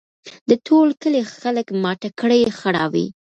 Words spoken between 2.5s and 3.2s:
ښراوي